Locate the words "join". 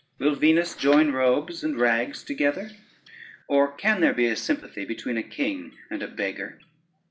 0.75-1.11